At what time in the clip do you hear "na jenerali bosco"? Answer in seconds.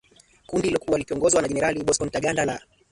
1.41-2.05